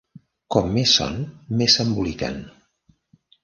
[0.55, 1.21] Com més són
[1.61, 2.43] més s'emboliquen.